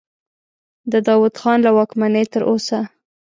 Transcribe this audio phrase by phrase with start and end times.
[0.91, 2.79] د داود خان له واکمنۍ تر اوسه.